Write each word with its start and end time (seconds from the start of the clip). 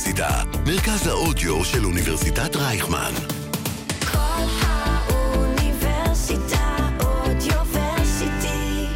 האוניברסיטה, 0.00 0.42
מרכז 0.66 1.06
האודיו 1.06 1.64
של 1.64 1.84
אוניברסיטת 1.84 2.56
רייכמן. 2.56 3.12
כל 4.12 4.44
האוניברסיטה 4.62 5.88
אודיוורסיטי. 7.00 8.86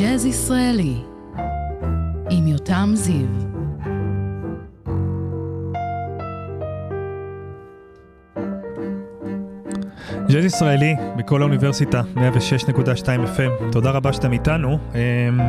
ג'אז 0.00 0.24
ישראלי 0.24 0.96
עם 2.30 2.46
יותם 2.46 2.90
זיו 2.94 3.26
ג'אז 10.34 10.44
ישראלי 10.44 10.96
בכל 11.16 11.42
האוניברסיטה, 11.42 12.02
106.2 12.16 12.18
FM. 13.06 13.72
תודה 13.72 13.90
רבה 13.90 14.12
שאתם 14.12 14.32
איתנו. 14.32 14.78
אמ, 14.94 15.40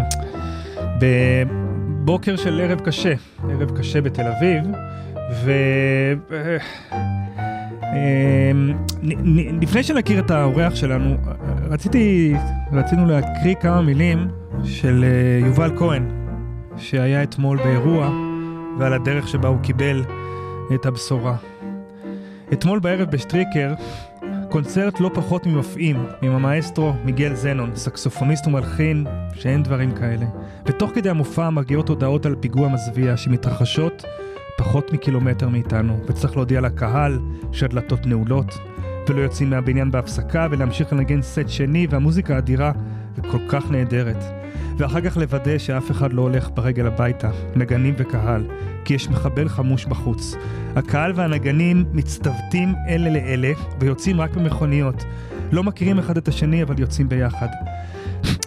בבוקר 0.99 2.35
של 2.35 2.61
ערב 2.61 2.79
קשה, 2.79 3.13
ערב 3.49 3.77
קשה 3.77 4.01
בתל 4.01 4.27
אביב, 4.27 4.63
ו... 5.43 5.51
אמ, 7.83 8.73
לפני 9.61 9.83
שנכיר 9.83 10.19
את 10.19 10.31
האורח 10.31 10.75
שלנו, 10.75 11.15
רציתי, 11.69 12.33
רצינו 12.73 13.05
להקריא 13.05 13.55
כמה 13.55 13.81
מילים 13.81 14.27
של 14.63 15.05
אה, 15.07 15.47
יובל 15.47 15.77
כהן, 15.77 16.05
שהיה 16.77 17.23
אתמול 17.23 17.57
באירוע, 17.57 18.11
ועל 18.79 18.93
הדרך 18.93 19.27
שבה 19.27 19.49
הוא 19.49 19.59
קיבל 19.59 20.03
את 20.75 20.85
הבשורה. 20.85 21.35
אתמול 22.53 22.79
בערב 22.79 23.09
בשטריקר, 23.11 23.73
קונצרט 24.55 24.99
לא 24.99 25.11
פחות 25.13 25.45
ממפעים, 25.45 26.05
עם 26.21 26.31
המאסטרו 26.31 26.93
מיגל 27.05 27.35
זנון, 27.35 27.75
סקסופוניסט 27.75 28.47
ומלחין, 28.47 29.07
שאין 29.33 29.63
דברים 29.63 29.91
כאלה. 29.91 30.25
ותוך 30.65 30.91
כדי 30.95 31.09
המופע 31.09 31.49
מגיעות 31.49 31.89
הודעות 31.89 32.25
על 32.25 32.35
פיגוע 32.39 32.67
מזוויע 32.67 33.17
שמתרחשות 33.17 34.05
פחות 34.57 34.93
מקילומטר 34.93 35.49
מאיתנו, 35.49 35.99
וצריך 36.07 36.35
להודיע 36.35 36.61
לקהל 36.61 37.19
שהדלתות 37.51 38.05
נעולות, 38.05 38.57
ולא 39.09 39.21
יוצאים 39.21 39.49
מהבניין 39.49 39.91
בהפסקה, 39.91 40.47
ולהמשיך 40.51 40.93
לנגן 40.93 41.21
סט 41.21 41.47
שני, 41.47 41.87
והמוזיקה 41.89 42.37
אדירה 42.37 42.71
וכל 43.15 43.39
כך 43.49 43.71
נהדרת. 43.71 44.23
ואחר 44.77 45.01
כך 45.01 45.17
לוודא 45.17 45.57
שאף 45.57 45.91
אחד 45.91 46.13
לא 46.13 46.21
הולך 46.21 46.49
ברגל 46.53 46.87
הביתה, 46.87 47.31
נגנים 47.55 47.93
וקהל, 47.97 48.47
כי 48.85 48.93
יש 48.93 49.09
מחבל 49.09 49.49
חמוש 49.49 49.85
בחוץ. 49.85 50.35
הקהל 50.75 51.11
והנגנים 51.15 51.85
מצטוותים 51.93 52.73
אלה 52.87 53.09
לאלה, 53.09 53.51
ויוצאים 53.79 54.21
רק 54.21 54.35
במכוניות. 54.35 55.05
לא 55.51 55.63
מכירים 55.63 55.99
אחד 55.99 56.17
את 56.17 56.27
השני, 56.27 56.63
אבל 56.63 56.79
יוצאים 56.79 57.09
ביחד. 57.09 57.47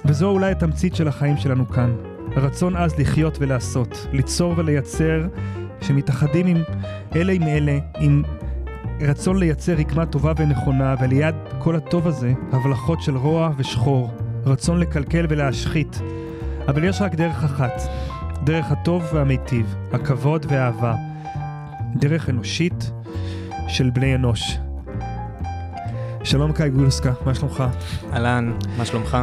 וזו 0.05 0.31
אולי 0.31 0.51
התמצית 0.51 0.95
של 0.95 1.09
החיים 1.09 1.37
שלנו 1.37 1.69
כאן. 1.69 1.93
הרצון 2.37 2.77
עז 2.77 2.99
לחיות 2.99 3.39
ולעשות, 3.41 4.07
ליצור 4.13 4.55
ולייצר, 4.57 5.27
שמתאחדים 5.81 6.47
עם 6.47 6.63
אלה 7.17 7.33
עם 7.33 7.43
אלה, 7.43 7.79
עם 7.99 8.23
רצון 9.01 9.39
לייצר 9.39 9.73
רקמה 9.73 10.07
טובה 10.07 10.33
ונכונה, 10.37 10.95
וליד 11.01 11.35
כל 11.59 11.77
הטוב 11.77 12.07
הזה, 12.07 12.33
הבלחות 12.53 13.03
של 13.03 13.17
רוע 13.17 13.51
ושחור, 13.57 14.11
רצון 14.49 14.81
לקלקל 14.81 15.27
ולהשחית. 15.29 16.01
אבל 16.69 16.85
יש 16.85 17.03
רק 17.03 17.15
דרך 17.15 17.45
אחת, 17.45 17.83
דרך 18.45 18.71
הטוב 18.71 19.03
והמיטיב, 19.13 19.75
הכבוד 19.93 20.47
והאהבה. 20.49 20.95
דרך 21.95 22.31
אנושית 22.31 22.91
של 23.69 23.91
בני 23.91 24.15
אנוש. 24.15 24.59
שלום 26.25 26.53
קאי 26.53 26.71
גולסקה, 26.71 27.13
מה 27.27 27.35
שלומך? 27.35 27.65
אהלן, 28.13 28.53
מה 28.79 28.85
שלומך? 28.85 29.19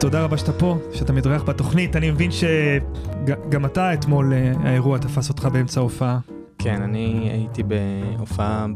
תודה 0.00 0.24
רבה 0.24 0.38
שאתה 0.38 0.52
פה, 0.52 0.78
שאתה 0.92 1.12
מתארח 1.12 1.42
בתוכנית. 1.42 1.96
אני 1.96 2.10
מבין 2.10 2.30
שגם 2.30 3.64
אתה 3.64 3.94
אתמול, 3.94 4.32
אה, 4.32 4.52
האירוע 4.64 4.98
תפס 4.98 5.28
אותך 5.28 5.48
באמצע 5.52 5.80
ההופעה. 5.80 6.18
כן, 6.58 6.82
אני 6.82 7.30
הייתי 7.32 7.62
בהופעה 7.62 8.66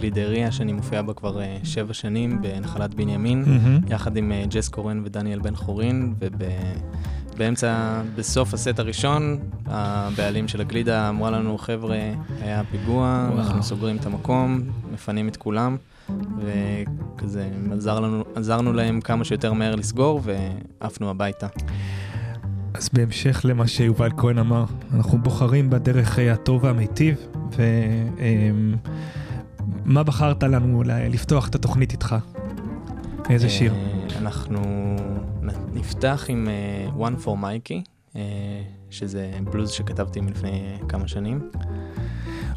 בגלידריה, 0.00 0.52
שאני 0.52 0.72
מופיע 0.72 1.02
בה 1.02 1.14
כבר 1.14 1.40
אה, 1.40 1.56
שבע 1.64 1.94
שנים, 1.94 2.42
בנחלת 2.42 2.94
בנימין, 2.94 3.44
מהמם. 3.46 3.80
יחד 3.88 4.16
עם 4.16 4.32
אה, 4.32 4.44
ג'ס 4.50 4.68
קורן 4.68 5.02
ודניאל 5.04 5.38
בן 5.38 5.56
חורין, 5.56 6.14
ובאמצע, 7.34 8.02
בסוף 8.16 8.54
הסט 8.54 8.78
הראשון, 8.78 9.38
הבעלים 9.66 10.48
של 10.48 10.60
הגלידה 10.60 11.08
אמרה 11.08 11.30
לנו, 11.30 11.58
חבר'ה, 11.58 11.98
היה 12.40 12.62
פיגוע, 12.70 13.28
וואו. 13.30 13.40
אנחנו 13.40 13.62
סוגרים 13.62 13.96
את 13.96 14.06
המקום, 14.06 14.60
מפנים 14.92 15.28
את 15.28 15.36
כולם, 15.36 15.76
וכזה 16.38 17.48
עזר 17.72 18.00
לנו, 18.00 18.24
עזרנו 18.34 18.72
להם 18.72 19.00
כמה 19.00 19.24
שיותר 19.24 19.52
מהר 19.52 19.74
לסגור, 19.74 20.20
ועפנו 20.24 21.10
הביתה. 21.10 21.46
אז 22.74 22.88
בהמשך 22.92 23.40
למה 23.44 23.66
שיובל 23.66 24.10
כהן 24.16 24.38
אמר, 24.38 24.64
אנחנו 24.94 25.18
בוחרים 25.18 25.70
בדרך 25.70 26.18
אה, 26.18 26.32
הטוב 26.32 26.64
והמיטיב, 26.64 27.16
ומה 29.84 30.02
בחרת 30.02 30.42
לנו 30.42 30.82
לפתוח 30.86 31.48
את 31.48 31.54
התוכנית 31.54 31.92
איתך? 31.92 32.16
איזה 33.30 33.48
שיר? 33.48 33.72
אה, 33.74 34.18
אנחנו 34.18 34.60
נ- 35.42 35.78
נפתח 35.78 36.24
עם 36.28 36.48
אה, 36.48 37.08
One 37.08 37.24
for 37.24 37.28
Mikey, 37.28 37.74
אה, 38.16 38.20
שזה 38.90 39.30
בלוז 39.52 39.70
שכתבתי 39.70 40.20
מלפני 40.20 40.76
כמה 40.88 41.08
שנים. 41.08 41.50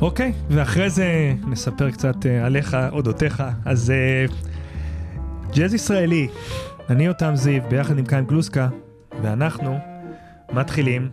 אוקיי, 0.02 0.34
ואחרי 0.50 0.90
זה 0.90 1.34
נספר 1.48 1.92
קצת 1.92 2.16
עליך, 2.46 2.78
אודותיך. 2.92 3.44
אז 3.66 3.94
ג'אז 5.56 5.74
ישראלי, 5.74 6.28
אני 6.90 7.06
יותם 7.06 7.32
זיו, 7.36 7.62
ביחד 7.70 7.98
עם 7.98 8.06
קיים 8.06 8.26
גלוסקה, 8.26 8.68
ואנחנו 9.24 9.78
מתחילים. 10.54 11.10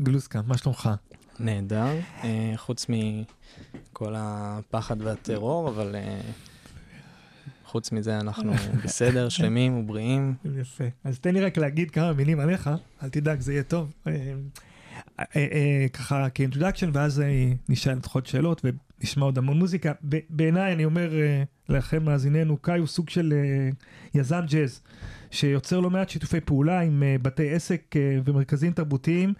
גלוסקה, 0.00 0.40
מה 0.46 0.58
שלומך? 0.58 0.90
נהדר, 1.40 1.96
אה, 2.24 2.52
חוץ 2.56 2.86
מכל 2.88 4.14
הפחד 4.16 5.02
והטרור, 5.02 5.68
אבל 5.68 5.96
אה, 5.96 6.20
חוץ 7.64 7.92
מזה 7.92 8.20
אנחנו 8.20 8.52
בסדר, 8.84 9.28
שלמים 9.28 9.78
ובריאים. 9.78 10.34
יפה. 10.60 10.84
אז 11.04 11.18
תן 11.18 11.34
לי 11.34 11.40
רק 11.40 11.58
להגיד 11.58 11.90
כמה 11.90 12.12
מילים 12.12 12.40
עליך, 12.40 12.70
אל 13.02 13.08
תדאג, 13.08 13.40
זה 13.40 13.52
יהיה 13.52 13.62
טוב. 13.62 13.92
אה, 15.18 15.86
ככה 15.92 16.30
כאינטרודקשן, 16.30 16.90
ואז 16.92 17.22
נשאל 17.68 17.98
עוד 18.12 18.26
שאלות 18.26 18.62
ונשמע 18.64 19.24
עוד 19.24 19.38
המון 19.38 19.58
מוזיקה. 19.58 19.92
בעיניי, 20.30 20.72
אני 20.72 20.84
אומר 20.84 21.10
לכם, 21.68 22.04
מאזיננו, 22.04 22.56
קאי 22.56 22.78
הוא 22.78 22.86
סוג 22.86 23.10
של 23.10 23.34
יזם 24.14 24.44
ג'אז, 24.48 24.80
שיוצר 25.30 25.80
לא 25.80 25.90
מעט 25.90 26.08
שיתופי 26.08 26.40
פעולה 26.40 26.80
עם 26.80 27.02
בתי 27.22 27.50
עסק 27.50 27.94
ומרכזים 28.24 28.72
תרבותיים. 28.72 29.34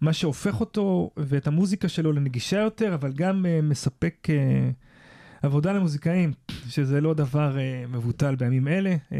מה 0.00 0.12
שהופך 0.12 0.60
אותו 0.60 1.10
ואת 1.16 1.46
המוזיקה 1.46 1.88
שלו 1.88 2.12
לנגישה 2.12 2.58
יותר, 2.58 2.94
אבל 2.94 3.12
גם 3.12 3.46
uh, 3.46 3.64
מספק 3.64 4.26
uh, 4.26 5.42
עבודה 5.42 5.72
למוזיקאים, 5.72 6.32
שזה 6.68 7.00
לא 7.00 7.14
דבר 7.14 7.56
uh, 7.56 7.90
מבוטל 7.90 8.34
בימים 8.34 8.68
אלה. 8.68 8.96
Uh, 9.10 9.14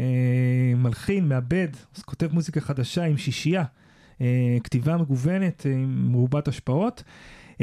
מלחין, 0.75 1.27
מעבד, 1.29 1.67
אז 1.95 2.03
כותב 2.03 2.33
מוזיקה 2.33 2.61
חדשה 2.61 3.03
עם 3.03 3.17
שישייה, 3.17 3.63
uh, 4.17 4.21
כתיבה 4.63 4.97
מגוונת 4.97 5.65
uh, 5.65 5.69
עם 5.69 6.11
מרובת 6.11 6.47
השפעות. 6.47 7.03
Um, 7.53 7.59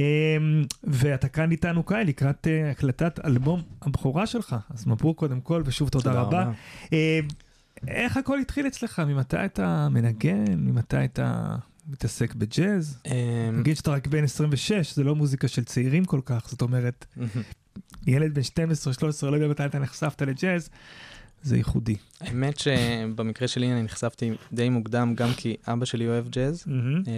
ואתה 0.85 1.28
כאן 1.28 1.50
איתנו 1.50 1.83
קאי 1.83 2.04
לקראת 2.04 2.47
uh, 2.47 2.71
הקלטת 2.71 3.21
אלבום 3.25 3.62
הבכורה 3.83 4.26
שלך, 4.26 4.56
אז 4.71 4.87
מברוק 4.87 5.18
קודם 5.18 5.40
כל, 5.40 5.62
ושוב 5.64 5.88
תודה, 5.88 6.04
תודה 6.04 6.21
רבה. 6.21 6.42
רבה. 6.42 6.52
Uh, 6.87 6.92
איך 7.88 8.16
הכל 8.16 8.38
התחיל 8.38 8.66
אצלך? 8.66 9.00
ממתי 9.00 9.44
אתה 9.44 9.88
מנגן? 9.90 10.44
ממתי 10.56 11.04
אתה 11.04 11.56
מתעסק 11.88 12.35
בג'אז? 12.35 12.99
נגיד 13.53 13.76
שאתה 13.76 13.91
רק 13.91 14.07
בן 14.07 14.25
26, 14.25 14.95
זה 14.95 15.05
לא 15.05 15.14
מוזיקה 15.14 15.49
של 15.49 15.64
צעירים 15.64 16.05
כל 16.05 16.21
כך, 16.25 16.49
זאת 16.49 16.62
אומרת, 16.62 17.07
ילד 18.07 18.35
בן 18.35 18.67
12-13, 19.23 19.26
לא 19.26 19.37
יודע 19.37 19.49
מתי 19.49 19.64
אתה 19.64 19.79
נחשפת 19.79 20.23
לג'אז, 20.23 20.71
זה 21.43 21.57
ייחודי. 21.57 21.97
האמת 22.21 22.59
שבמקרה 22.59 23.49
שלי 23.49 23.73
אני 23.73 23.83
נחשפתי 23.83 24.31
די 24.53 24.69
מוקדם, 24.69 25.14
גם 25.17 25.29
כי 25.37 25.57
אבא 25.69 25.85
שלי 25.85 26.09
אוהב 26.09 26.29
ג'אז, 26.29 26.64
אה, 27.07 27.12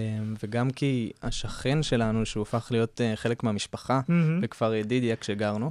וגם 0.44 0.70
כי 0.70 1.10
השכן 1.22 1.82
שלנו, 1.82 2.26
שהוא 2.26 2.42
הפך 2.42 2.68
להיות 2.70 3.00
אה, 3.00 3.16
חלק 3.16 3.42
מהמשפחה 3.42 4.00
בכפר 4.42 4.74
ידידיה 4.74 5.16
כשגרנו, 5.16 5.70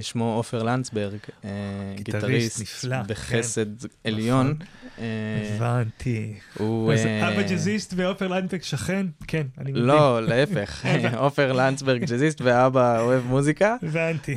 שמו 0.00 0.34
עופר 0.34 0.62
לנצברג, 0.62 1.18
אה, 1.44 1.50
גיטריסט 1.96 2.26
גיטריסט 2.26 2.60
נפלא, 2.60 3.02
בחסד 3.02 3.66
עליון. 4.04 4.46
נכון. 4.46 4.66
אה, 4.98 5.56
הבנתי. 5.56 6.34
הוא... 6.58 6.92
אז 6.92 7.06
אה, 7.06 7.28
אבא 7.28 7.42
ג'אזיסט 7.42 7.94
ועופר 7.96 8.28
לנצברג 8.28 8.62
שכן? 8.62 9.06
כן, 9.26 9.46
אני 9.58 9.70
מבין. 9.70 9.82
לא, 9.82 10.22
להפך, 10.22 10.86
עופר 11.16 11.52
לנצברג 11.52 12.04
ג'אזיסט 12.04 12.40
ואבא 12.40 13.00
אוהב 13.00 13.24
מוזיקה. 13.24 13.76
הבנתי. 13.82 14.36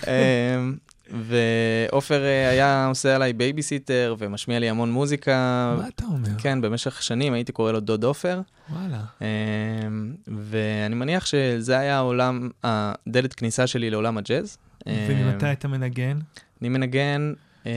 ועופר 1.12 2.24
אה, 2.24 2.50
היה 2.50 2.86
עושה 2.88 3.15
עליי 3.15 3.34
בייביסיטר 3.34 4.15
ומשמיע 4.20 4.60
לי 4.60 4.70
המון 4.70 4.91
מוזיקה. 4.91 5.32
מה 5.77 5.88
אתה 5.88 6.03
אומר? 6.06 6.29
כן, 6.38 6.62
במשך 6.62 7.03
שנים 7.03 7.34
הייתי 7.34 7.51
קורא 7.51 7.72
לו 7.72 7.79
דוד 7.79 8.03
עופר, 8.03 8.41
וואלה. 8.70 9.01
ואני 10.27 10.96
מניח 10.96 11.25
שזה 11.25 11.79
היה 11.79 11.98
העולם, 11.98 12.50
הדלת 12.63 13.34
כניסה 13.34 13.68
שלי 13.68 13.89
לעולם 13.89 14.18
הג'אז. 14.18 14.58
וממתי 14.88 15.52
אתה 15.52 15.68
מנגן? 15.68 16.20
אני 16.62 16.70
מנגן 16.70 17.34
אה, 17.66 17.72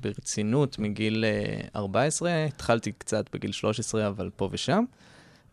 ברצינות 0.00 0.78
מגיל 0.78 1.24
אה, 1.24 1.60
14, 1.76 2.44
התחלתי 2.44 2.92
קצת 2.98 3.24
בגיל 3.32 3.52
13, 3.52 4.08
אבל 4.08 4.30
פה 4.36 4.48
ושם. 4.52 4.84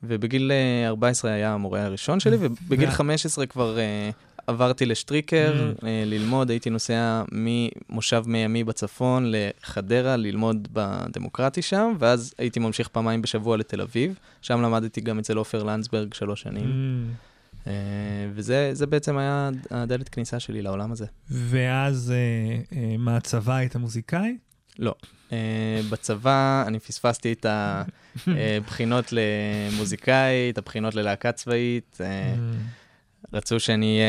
ובגיל 0.03 0.51
אה, 0.51 0.87
14 0.87 1.31
היה 1.31 1.53
המורה 1.53 1.85
הראשון 1.85 2.19
שלי, 2.19 2.37
ובגיל 2.41 2.85
וה- 2.89 2.91
15 2.95 3.45
כבר 3.45 3.79
אה, 3.79 4.09
עברתי 4.47 4.85
לשטריקר 4.85 5.53
Mm. 5.79 5.85
אה, 5.85 6.03
ללמוד, 6.05 6.49
הייתי 6.49 6.69
נוסע 6.69 7.23
ממושב 7.31 8.23
מימי 8.27 8.63
בצפון 8.63 9.31
לחדרה 9.31 10.15
ללמוד 10.15 10.67
בדמוקרטי 10.73 11.61
שם, 11.61 11.93
ואז 11.99 12.33
הייתי 12.37 12.59
ממשיך 12.59 12.87
פעמיים 12.87 13.21
בשבוע 13.21 13.57
לתל 13.57 13.81
אביב, 13.81 14.19
שם 14.41 14.61
למדתי 14.61 15.01
גם 15.01 15.19
אצל 15.19 15.37
עופר 15.37 15.63
לנדסברג 15.63 16.13
שלוש 16.13 16.41
שנים, 16.41 16.65
Mm. 16.65 16.67
אה, 16.67 17.32
וזה 18.33 18.69
זה 18.73 18.87
בעצם 18.87 19.17
היה 19.17 19.49
הדלת 19.71 20.09
כניסה 20.09 20.39
שלי 20.39 20.61
לעולם 20.61 20.91
הזה. 20.91 21.05
ואז 21.29 22.13
אה, 22.15 22.77
אה, 22.77 22.97
מה 22.97 23.17
הצבא 23.17 23.55
היית 23.55 23.75
מוזיקאי? 23.75 24.37
לא. 24.79 24.95
בצבא 25.89 26.63
אני 26.67 26.79
פספסתי 26.79 27.33
את 27.33 27.45
הבחינות 28.27 29.05
למוזיקאי, 29.11 30.49
את 30.49 30.57
הבחינות 30.57 30.95
ללהקה 30.95 31.31
צבאית. 31.31 31.97
Uh, 32.01 33.33
רצו 33.33 33.59
שאני 33.59 33.99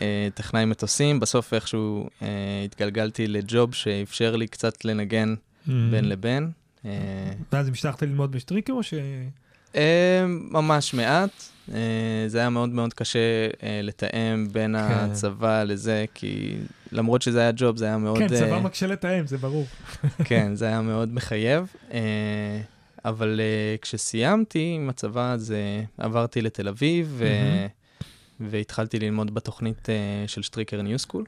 אהיה 0.00 0.30
טכנאי 0.34 0.64
מטוסים, 0.64 1.20
בסוף 1.20 1.54
איכשהו 1.54 2.08
התגלגלתי 2.64 3.26
לג'וב 3.26 3.74
שאפשר 3.74 4.36
לי 4.36 4.46
קצת 4.46 4.84
לנגן 4.84 5.34
Mm. 5.66 5.70
בין 5.90 6.08
לבין. 6.08 6.50
ואז 7.52 7.68
המשכת 7.68 8.02
ללמוד 8.02 8.32
בשטריקר 8.32 8.72
או 8.72 8.82
ש... 8.82 8.94
uh, 9.72 9.76
ממש 10.50 10.94
מעט. 10.94 11.30
Uh, 11.68 11.72
זה 12.26 12.38
היה 12.38 12.50
מאוד 12.50 12.68
מאוד 12.68 12.94
קשה 12.94 13.18
uh, 13.52 13.62
לתאם 13.82 14.48
בין 14.52 14.76
כן. 14.78 14.94
הצבא 14.94 15.62
לזה, 15.62 16.04
כי 16.14 16.56
למרות 16.92 17.22
שזה 17.22 17.40
היה 17.40 17.52
ג'וב, 17.56 17.76
זה 17.76 17.84
היה 17.84 17.98
מאוד... 17.98 18.18
כן, 18.18 18.28
צבא 18.28 18.52
אה, 18.52 18.60
מקשה 18.60 18.86
לתאם, 18.86 19.26
זה 19.26 19.38
ברור. 19.38 19.66
כן, 20.28 20.54
זה 20.54 20.66
היה 20.66 20.80
מאוד 20.80 21.14
מחייב. 21.14 21.66
אה, 21.92 21.98
אבל 23.04 23.40
אה, 23.40 23.76
כשסיימתי 23.82 24.72
עם 24.76 24.88
הצבא, 24.88 25.32
אז 25.32 25.52
אה, 25.52 25.82
עברתי 25.98 26.42
לתל 26.42 26.68
אביב. 26.68 27.22
והתחלתי 28.40 28.98
ללמוד 28.98 29.34
בתוכנית 29.34 29.90
אה, 29.90 29.94
של 30.26 30.42
שטריקר 30.42 30.82
ניו 30.82 30.98
סקול. 30.98 31.24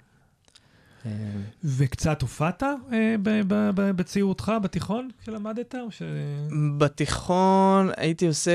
אה, 1.07 1.11
וקצת 1.65 2.23
הופעת 2.23 2.63
אה, 2.63 3.15
בצעירותך, 3.97 4.53
בתיכון, 4.63 5.09
כשלמדת? 5.23 5.75
או 5.75 5.91
ש... 5.91 6.03
בתיכון 6.79 7.91
הייתי 7.97 8.27
עושה 8.27 8.51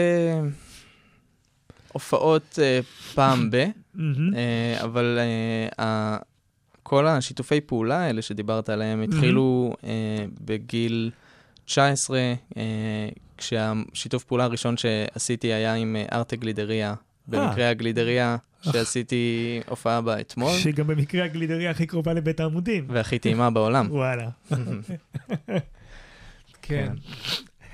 הופעות 1.94 2.60
אה, 2.62 2.80
פעם 3.14 3.50
ב, 3.52 3.66
אבל 4.84 5.20
כל 6.84 7.08
השיתופי 7.08 7.62
פעולה 7.62 8.00
האלה 8.00 8.22
שדיברת 8.22 8.70
עליהם 8.70 9.02
התחילו 9.02 9.74
בגיל 10.42 11.12
19, 11.66 12.34
אה, 12.58 13.10
כשהשיתוף 13.38 14.24
פעולה 14.24 14.44
הראשון 14.44 14.78
שעשיתי 14.78 15.54
היה 15.54 15.74
עם 15.74 15.96
ארטה 16.12 16.36
גלידריה. 16.36 16.94
במקרה 17.28 17.70
הגלידריה 17.70 18.38
שעשיתי 18.62 19.60
הופעה 19.70 20.02
בה 20.02 20.20
אתמול, 20.20 20.52
שגם 20.58 20.88
במקרה 20.88 21.26
הגלידריה 21.26 21.72
הכי 21.72 21.86
קרובה 21.86 22.14
לבית 22.14 22.40
העמודים. 22.40 22.86
והכי 22.90 23.20
טעימה 23.20 23.50
בעולם. 23.50 23.88
וואלה. 23.92 24.30
כן. 26.62 26.94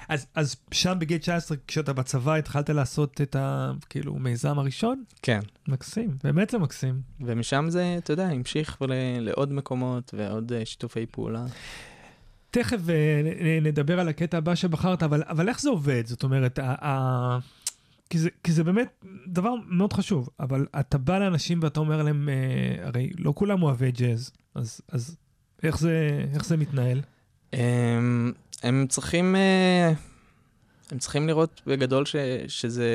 אז, 0.09 0.27
אז 0.35 0.55
שם 0.71 0.93
בגיל 0.99 1.17
19, 1.17 1.57
כשאתה 1.67 1.93
בצבא, 1.93 2.35
התחלת 2.35 2.69
לעשות 2.69 3.21
את 3.21 3.35
ה... 3.35 3.71
כאילו, 3.89 4.13
מיזם 4.15 4.59
הראשון? 4.59 5.03
כן, 5.21 5.39
מקסים, 5.67 6.17
באמת 6.23 6.49
זה 6.49 6.57
מקסים. 6.57 7.01
ומשם 7.21 7.65
זה, 7.69 7.95
אתה 7.97 8.13
יודע, 8.13 8.27
המשיך 8.27 8.77
ול- 8.81 8.91
לעוד 9.19 9.53
מקומות 9.53 10.13
ועוד 10.17 10.53
אה, 10.53 10.65
שיתופי 10.65 11.05
פעולה. 11.05 11.45
תכף 12.51 12.77
אה, 12.89 13.21
נדבר 13.61 13.99
על 13.99 14.09
הקטע 14.09 14.37
הבא 14.37 14.55
שבחרת, 14.55 15.03
אבל, 15.03 15.23
אבל 15.27 15.49
איך 15.49 15.61
זה 15.61 15.69
עובד? 15.69 16.03
זאת 16.05 16.23
אומרת, 16.23 16.59
ה, 16.59 16.75
ה, 16.85 17.37
כי, 18.09 18.19
זה, 18.19 18.29
כי 18.43 18.51
זה 18.51 18.63
באמת 18.63 19.05
דבר 19.27 19.53
מאוד 19.67 19.93
חשוב, 19.93 20.29
אבל 20.39 20.65
אתה 20.79 20.97
בא 20.97 21.19
לאנשים 21.19 21.59
ואתה 21.63 21.79
אומר 21.79 22.03
להם, 22.03 22.29
אה, 22.29 22.87
הרי 22.87 23.09
לא 23.17 23.33
כולם 23.35 23.63
אוהבי 23.63 23.91
ג'אז, 23.91 24.31
אז, 24.55 24.81
אז 24.91 25.17
איך, 25.63 25.79
זה, 25.79 26.25
איך 26.33 26.45
זה 26.45 26.57
מתנהל? 26.57 27.01
הם, 27.53 28.33
הם 28.63 28.85
צריכים, 28.89 29.35
אה, 29.35 29.91
הם 30.91 30.97
צריכים 30.97 31.27
לראות 31.27 31.61
בגדול 31.67 32.05
ש, 32.05 32.15
שזה, 32.47 32.87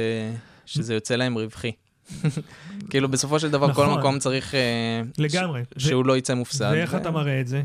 שזה 0.66 0.94
יוצא 0.94 1.16
להם 1.16 1.38
רווחי. 1.38 1.73
כאילו 2.90 3.09
בסופו 3.09 3.40
של 3.40 3.50
דבר 3.50 3.75
כל 3.75 3.87
נכון. 3.87 3.99
מקום 3.99 4.18
צריך 4.18 4.54
אה, 4.54 5.00
לגמרי. 5.18 5.62
ש, 5.76 5.88
שהוא 5.88 6.06
לא 6.06 6.16
יצא 6.16 6.35
מופסד. 6.35 6.71
ואיך 6.73 6.92
ו- 6.92 6.97
אתה 6.97 7.11
מראה 7.11 7.40
את 7.40 7.47
זה? 7.49 7.62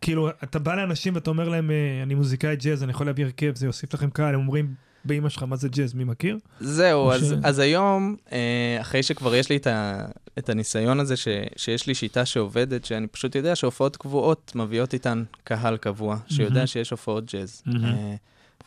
כאילו, 0.00 0.30
אתה 0.30 0.58
בא 0.58 0.74
לאנשים 0.74 1.14
ואתה 1.14 1.30
אומר 1.30 1.48
להם, 1.48 1.70
אה, 1.70 2.02
אני 2.02 2.14
מוזיקאי 2.14 2.56
ג'אז, 2.56 2.82
אני 2.82 2.90
יכול 2.90 3.06
להביא 3.06 3.24
הרכב, 3.24 3.52
זה 3.54 3.66
יוסיף 3.66 3.94
לכם 3.94 4.10
קהל, 4.10 4.34
הם 4.34 4.40
אומרים, 4.40 4.74
באמא 5.04 5.28
שלך, 5.28 5.42
מה 5.42 5.56
זה 5.56 5.68
ג'אז, 5.68 5.94
מי 5.94 6.04
מכיר? 6.04 6.38
זהו, 6.60 7.12
אז, 7.12 7.24
ש- 7.28 7.32
אז 7.44 7.58
היום, 7.58 8.16
אה, 8.32 8.76
אחרי 8.80 9.02
שכבר 9.02 9.34
יש 9.34 9.50
לי 9.50 9.56
את, 9.56 9.66
ה, 9.66 10.04
את 10.38 10.48
הניסיון 10.48 11.00
הזה, 11.00 11.16
ש, 11.16 11.28
שיש 11.56 11.86
לי 11.86 11.94
שיטה 11.94 12.24
שעובדת, 12.24 12.84
שאני 12.84 13.06
פשוט 13.06 13.34
יודע 13.34 13.56
שהופעות 13.56 13.96
קבועות 13.96 14.52
מביאות 14.54 14.94
איתן 14.94 15.24
קהל 15.44 15.76
קבוע, 15.76 16.16
שיודע 16.28 16.54
מהמם. 16.54 16.66
שיש 16.66 16.90
הופעות 16.90 17.32
ג'אז. 17.34 17.62
אה, 17.84 18.14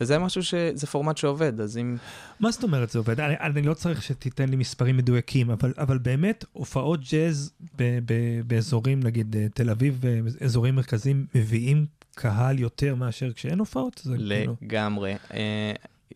וזה 0.01 0.19
משהו 0.19 0.43
ש... 0.43 0.53
זה 0.73 0.87
פורמט 0.87 1.17
שעובד, 1.17 1.61
אז 1.61 1.77
אם... 1.77 1.97
מה 2.39 2.51
זאת 2.51 2.63
אומרת 2.63 2.89
זה 2.89 2.99
עובד? 2.99 3.19
אני, 3.19 3.33
אני 3.39 3.61
לא 3.61 3.73
צריך 3.73 4.03
שתיתן 4.03 4.49
לי 4.49 4.55
מספרים 4.55 4.97
מדויקים, 4.97 5.49
אבל, 5.49 5.73
אבל 5.77 5.97
באמת, 5.97 6.45
הופעות 6.53 6.99
ג'אז 7.11 7.51
ב, 7.77 7.99
ב, 8.05 8.13
באזורים, 8.47 8.99
נגיד 9.03 9.35
אה, 9.35 9.47
תל 9.53 9.69
אביב, 9.69 9.97
ואזורים 10.01 10.75
מרכזיים, 10.75 11.25
מביאים 11.35 11.85
קהל 12.15 12.59
יותר 12.59 12.95
מאשר 12.95 13.33
כשאין 13.33 13.59
הופעות? 13.59 14.01
זה 14.03 14.15
כאילו... 14.17 14.55
לגמרי. 14.61 15.15
אה, 15.33 15.73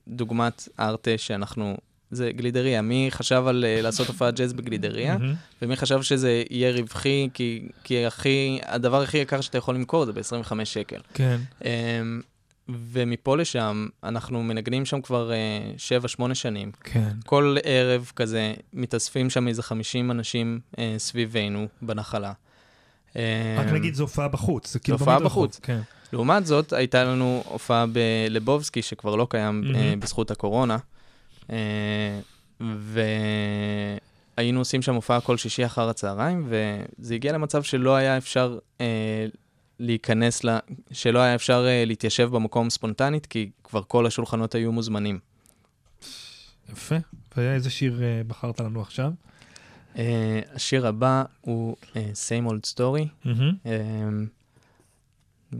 דוגמת 0.07 0.69
ארטה 0.79 1.11
שאנחנו, 1.17 1.77
זה 2.11 2.31
גלידריה. 2.31 2.81
מי 2.81 3.07
חשב 3.11 3.43
על 3.47 3.65
אה, 3.65 3.81
לעשות 3.81 4.07
הופעת 4.07 4.35
ג'אז 4.35 4.53
בגלידריה. 4.53 5.17
ומי 5.61 5.75
חשב 5.75 6.01
שזה 6.01 6.43
יהיה 6.49 6.71
רווחי, 6.71 7.29
כי, 7.33 7.67
כי 7.83 8.05
הכי, 8.05 8.59
הדבר 8.65 9.01
הכי 9.01 9.17
יקר 9.17 9.41
שאתה 9.41 9.57
יכול 9.57 9.75
למכור 9.75 10.05
זה 10.05 10.13
ב-25 10.13 10.65
שקל. 10.65 10.99
כן. 11.13 11.37
אמ, 11.65 12.21
ומפה 12.69 13.37
לשם, 13.37 13.87
אנחנו 14.03 14.43
מנגנים 14.43 14.85
שם 14.85 15.01
כבר 15.01 15.31
7-8 16.19 16.33
שנים. 16.33 16.71
כן. 16.83 17.09
כל 17.25 17.57
ערב 17.63 18.11
כזה 18.15 18.53
מתאספים 18.73 19.29
שם 19.29 19.47
איזה 19.47 19.63
50 19.63 20.11
אנשים 20.11 20.59
אה, 20.79 20.95
סביבנו 20.97 21.67
בנחלה. 21.81 22.33
רק 23.15 23.67
אמ, 23.67 23.75
נגיד 23.75 23.93
זו 23.93 24.03
הופעה 24.03 24.27
בחוץ. 24.27 24.77
כאילו 24.77 24.97
הופעה 24.97 25.15
במדרחוב. 25.15 25.45
בחוץ. 25.45 25.59
כן. 25.63 25.81
לעומת 26.13 26.45
זאת, 26.45 26.73
הייתה 26.73 27.03
לנו 27.03 27.43
הופעה 27.47 27.85
בלבובסקי, 27.85 28.81
שכבר 28.81 29.15
לא 29.15 29.27
קיים 29.29 29.61
מהמם. 29.61 29.99
בזכות 29.99 30.31
הקורונה, 30.31 30.77
אה, 31.49 32.19
והיינו 34.37 34.59
עושים 34.59 34.81
שם 34.81 34.95
הופעה 34.95 35.21
כל 35.21 35.37
שישי 35.37 35.65
אחר 35.65 35.89
הצהריים, 35.89 36.47
וזה 36.49 37.15
הגיע 37.15 37.33
למצב 37.33 37.63
שלא 37.63 37.95
היה 37.95 38.17
אפשר 38.17 38.57
אה, 38.81 39.25
להיכנס, 39.79 40.43
ל... 40.43 40.57
שלא 40.91 41.19
היה 41.19 41.35
אפשר 41.35 41.67
להתיישב 41.85 42.29
במקום 42.31 42.69
ספונטנית, 42.69 43.25
כי 43.25 43.49
כבר 43.63 43.81
כל 43.87 44.05
השולחנות 44.05 44.55
היו 44.55 44.71
מוזמנים. 44.71 45.19
יפה. 46.71 46.95
ואיזה 47.37 47.69
שיר 47.69 48.01
בחרת 48.27 48.59
לנו 48.59 48.81
עכשיו? 48.81 49.11
אה, 49.97 50.39
השיר 50.53 50.87
הבא 50.87 51.23
הוא 51.41 51.75
אה, 51.95 52.09
Same 52.13 52.49
Old 52.49 52.73
Story. 52.73 53.29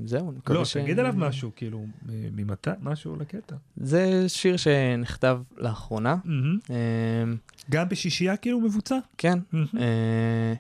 זהו, 0.06 0.30
אני 0.30 0.38
מקווה 0.38 0.60
לא, 0.60 0.66
ש... 0.66 0.78
תגיד 0.78 1.00
עליו 1.00 1.14
משהו, 1.18 1.52
כאילו, 1.56 1.86
ממתי? 2.06 2.70
משהו 2.82 3.16
לקטע. 3.16 3.56
זה 3.78 4.30
שיר 4.30 4.58
שנכתב 4.58 5.42
לאחרונה. 5.58 6.16
מהמם. 6.24 6.58
אה, 6.70 6.76
גם 7.72 7.90
בשישייה 7.90 8.38
כאילו 8.38 8.60
מבוצע? 8.62 8.98
כן, 9.18 9.40
מהמם. 9.52 9.68
אה, 9.80 10.54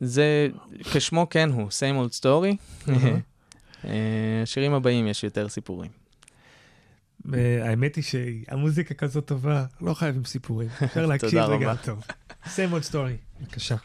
זה, 0.00 0.48
כשמו 0.92 1.26
כן 1.30 1.50
הוא, 1.50 1.68
same 1.68 2.06
old 2.06 2.20
story. 2.20 2.56
אהה. 2.88 3.18
אה, 3.84 4.40
השירים 4.42 4.72
הבאים 4.72 5.06
יש 5.06 5.24
יותר 5.24 5.48
סיפורים. 5.48 5.90
אה, 7.34 7.68
האמת 7.68 7.96
היא 7.96 8.04
שהמוזיקה 8.04 8.94
כזאת 8.94 9.26
טובה, 9.26 9.64
לא 9.80 9.94
חייבים 9.94 10.24
סיפורים. 10.24 10.68
אפשר 10.84 11.06
להקשיב 11.06 11.38
רגע. 11.38 11.74
טוב. 11.74 12.02
same 12.44 12.72
old 12.72 12.92
story, 12.92 13.40
בבקשה. 13.40 13.76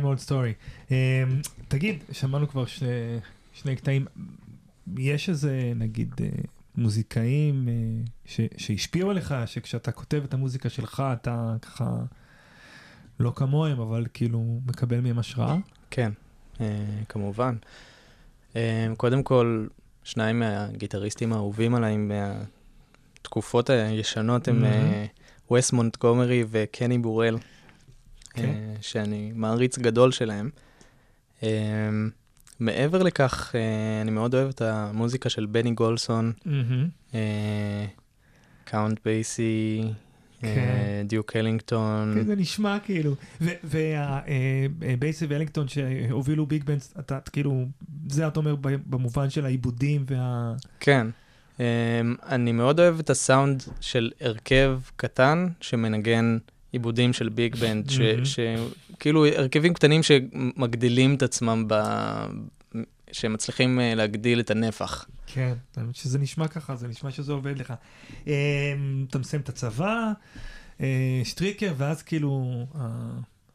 Same 0.00 0.04
old 0.04 0.28
story. 0.28 0.88
Um, 0.88 0.92
תגיד, 1.68 2.04
שמענו 2.12 2.48
כבר 2.48 2.66
שני, 2.66 2.88
שני 3.52 3.76
קטעים, 3.76 4.06
יש 4.96 5.28
איזה, 5.28 5.72
נגיד, 5.76 6.14
אה, 6.20 6.28
מוזיקאים 6.76 7.68
אה, 7.68 7.74
ש, 8.24 8.40
שהשפיעו 8.56 9.10
עליך, 9.10 9.34
שכשאתה 9.46 9.92
כותב 9.92 10.22
את 10.24 10.34
המוזיקה 10.34 10.68
שלך, 10.68 11.02
אתה 11.12 11.54
ככה, 11.62 11.96
לא 13.20 13.32
כמוהם, 13.36 13.80
אבל 13.80 14.06
כאילו 14.14 14.60
מקבל 14.66 15.00
מהם 15.00 15.18
השראה? 15.18 15.56
כן, 15.90 16.12
אה, 16.60 16.66
כמובן. 17.08 17.56
אה, 18.56 18.86
קודם 18.96 19.22
כל, 19.22 19.66
שניים 20.04 20.38
מהגיטריסטים 20.38 21.32
האהובים 21.32 21.74
עליי 21.74 21.96
מהתקופות 21.96 23.70
הישנות 23.70 24.48
הם 24.48 24.64
אה, 24.64 25.06
וס 25.50 25.72
מונטגומרי 25.72 26.44
וקני 26.48 26.98
בורל, 26.98 27.38
כן. 28.34 28.44
אה, 28.44 28.74
שאני 28.80 29.32
מעריץ 29.34 29.78
גדול 29.78 30.12
שלהם. 30.12 30.50
אה, 31.42 31.48
מעבר 32.60 33.02
לכך, 33.02 33.52
אה, 33.54 34.00
אני 34.02 34.10
מאוד 34.10 34.34
אוהב 34.34 34.48
את 34.48 34.62
המוזיקה 34.62 35.28
של 35.28 35.46
בני 35.46 35.70
גולסון, 35.70 36.32
קאונט 38.64 38.98
בייסי, 39.04 39.82
כן. 40.40 41.06
דיוק 41.08 41.36
אלינגטון. 41.36 42.14
כן, 42.14 42.26
זה 42.26 42.36
נשמע 42.36 42.78
כאילו, 42.78 43.14
ובייסי 43.64 45.26
ואלינגטון 45.26 45.68
שהובילו 45.68 46.46
big 46.46 46.64
bands, 46.64 46.94
אתה 46.98 47.18
כאילו, 47.32 47.64
זה 48.08 48.28
אתה 48.28 48.40
אומר 48.40 48.56
במובן 48.86 49.30
של 49.30 49.44
העיבודים 49.44 50.04
וה... 50.08 50.54
כן. 50.80 51.06
אני 52.28 52.52
מאוד 52.52 52.80
אוהב 52.80 52.98
את 52.98 53.10
הסאונד 53.10 53.62
של 53.80 54.10
הרכב 54.20 54.80
קטן 54.96 55.48
שמנגן 55.60 56.38
עיבודים 56.72 57.12
של 57.12 57.28
ביג 57.28 57.56
בנד. 57.56 57.90
שכאילו 58.24 59.26
הרכבים 59.26 59.74
קטנים 59.74 60.00
שמגדילים 60.02 61.14
את 61.14 61.22
עצמם, 61.22 61.64
ב... 61.68 61.74
שמצליחים 63.12 63.78
uh, 63.78 63.96
להגדיל 63.96 64.40
את 64.40 64.50
הנפח. 64.50 65.06
כן, 65.26 65.54
שזה 65.92 66.18
נשמע 66.18 66.48
ככה, 66.48 66.76
זה 66.76 66.88
נשמע 66.88 67.10
שזה 67.10 67.32
עובד 67.32 67.58
לך. 67.58 67.74
אמ, 68.26 68.32
אתה 69.08 69.18
מסיים 69.18 69.42
את 69.42 69.48
הצבא, 69.48 70.12
אה, 70.80 71.20
שטריקר, 71.24 71.74
ואז 71.76 72.02
כאילו 72.02 72.66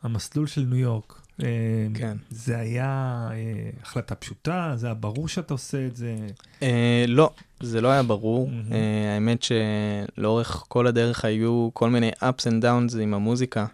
המסלול 0.03 0.47
של 0.47 0.61
ניו 0.61 0.77
יורק. 0.77 1.26
אמ, 1.39 1.45
כן. 1.93 2.17
זה 2.29 2.57
היה 2.59 2.85
אה, 3.31 3.69
החלטה 3.81 4.15
פשוטה, 4.15 4.73
זה 4.75 4.87
היה 4.87 4.93
ברור 4.93 5.27
שאתה 5.27 5.53
עושה 5.53 5.85
את 5.87 5.95
זה. 5.95 6.15
Uh, 6.59 6.63
לא, 7.07 7.31
זה 7.59 7.81
לא 7.81 7.87
היה 7.87 8.03
ברור. 8.03 8.49
Uh, 8.69 8.73
האמת 9.15 9.39
שלאורך 9.43 10.63
כל 10.67 10.87
הדרך 10.87 11.25
היו 11.25 11.69
כל 11.73 11.89
מיני 11.89 12.09
ups 12.09 12.43
and 12.49 12.63
downs 12.63 12.99
עם 13.01 13.13
המוזיקה, 13.13 13.65